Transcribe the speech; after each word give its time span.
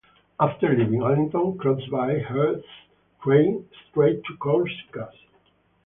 After 0.39 0.75
leaving 0.75 1.03
Allington, 1.03 1.59
Crosbie 1.59 2.23
heads 2.23 2.63
straight 3.87 4.23
to 4.23 4.37
Courcy 4.39 4.73
Castle. 4.91 5.13